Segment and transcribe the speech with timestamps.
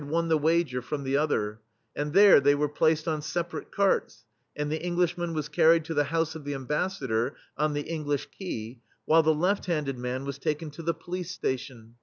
[0.03, 1.59] THE STEEL FLEA won the wager from the other;
[1.95, 6.05] and there they were placed on separate carts, and the Englishman was carried to the
[6.05, 10.39] house of the Ambassador, on the Eng lish Quay, while the left handed man was
[10.39, 11.97] taken to the police station.